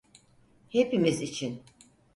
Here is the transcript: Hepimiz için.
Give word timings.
Hepimiz 0.69 1.21
için. 1.21 1.63